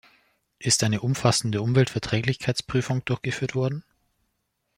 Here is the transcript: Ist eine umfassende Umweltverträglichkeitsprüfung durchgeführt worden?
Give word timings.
Ist 0.57 0.83
eine 0.83 1.01
umfassende 1.01 1.61
Umweltverträglichkeitsprüfung 1.61 3.05
durchgeführt 3.05 3.53
worden? 3.53 3.83